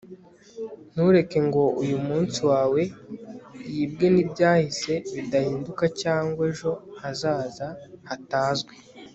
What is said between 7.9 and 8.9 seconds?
hatazwi